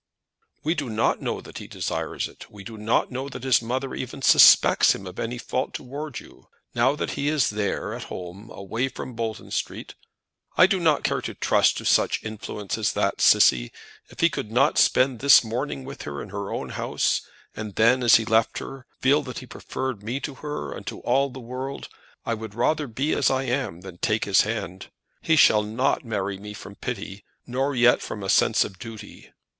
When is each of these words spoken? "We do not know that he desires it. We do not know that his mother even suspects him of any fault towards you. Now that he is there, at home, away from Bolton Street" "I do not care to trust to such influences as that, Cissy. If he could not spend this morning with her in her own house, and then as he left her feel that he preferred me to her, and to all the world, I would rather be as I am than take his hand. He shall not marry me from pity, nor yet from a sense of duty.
"We 0.63 0.73
do 0.73 0.89
not 0.89 1.21
know 1.21 1.41
that 1.41 1.59
he 1.59 1.67
desires 1.67 2.27
it. 2.27 2.49
We 2.49 2.63
do 2.63 2.75
not 2.75 3.11
know 3.11 3.29
that 3.29 3.43
his 3.43 3.61
mother 3.61 3.93
even 3.93 4.23
suspects 4.23 4.95
him 4.95 5.05
of 5.05 5.19
any 5.19 5.37
fault 5.37 5.75
towards 5.75 6.19
you. 6.19 6.47
Now 6.73 6.95
that 6.95 7.11
he 7.11 7.27
is 7.29 7.51
there, 7.51 7.93
at 7.93 8.05
home, 8.05 8.49
away 8.51 8.89
from 8.89 9.13
Bolton 9.13 9.51
Street" 9.51 9.93
"I 10.57 10.65
do 10.65 10.79
not 10.79 11.03
care 11.03 11.21
to 11.21 11.35
trust 11.35 11.77
to 11.77 11.85
such 11.85 12.23
influences 12.23 12.79
as 12.89 12.93
that, 12.93 13.21
Cissy. 13.21 13.71
If 14.09 14.21
he 14.21 14.29
could 14.31 14.51
not 14.51 14.79
spend 14.79 15.19
this 15.19 15.43
morning 15.43 15.85
with 15.85 16.01
her 16.01 16.19
in 16.19 16.29
her 16.29 16.51
own 16.51 16.69
house, 16.69 17.21
and 17.55 17.75
then 17.75 18.01
as 18.01 18.15
he 18.15 18.25
left 18.25 18.57
her 18.57 18.87
feel 19.01 19.21
that 19.21 19.37
he 19.37 19.45
preferred 19.45 20.01
me 20.01 20.19
to 20.21 20.33
her, 20.41 20.73
and 20.75 20.87
to 20.87 20.99
all 21.01 21.29
the 21.29 21.39
world, 21.39 21.89
I 22.25 22.33
would 22.33 22.55
rather 22.55 22.87
be 22.87 23.13
as 23.13 23.29
I 23.29 23.43
am 23.43 23.81
than 23.81 23.99
take 23.99 24.25
his 24.25 24.41
hand. 24.41 24.89
He 25.21 25.35
shall 25.35 25.61
not 25.61 26.03
marry 26.03 26.39
me 26.39 26.55
from 26.55 26.73
pity, 26.73 27.23
nor 27.45 27.75
yet 27.75 28.01
from 28.01 28.23
a 28.23 28.29
sense 28.29 28.63
of 28.63 28.79
duty. 28.79 29.31